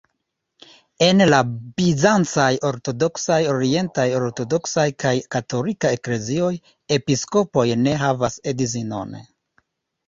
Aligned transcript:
En 1.07 1.19
la 1.33 1.41
bizancaj 1.81 2.47
ortodoksaj, 2.69 3.39
orientaj 3.53 4.07
ortodoksaj 4.23 4.87
kaj 5.05 5.13
katolika 5.37 5.93
eklezioj, 6.01 6.53
episkopoj 7.01 7.69
ne 7.89 7.99
havas 8.09 8.45
edzinon. 8.55 9.17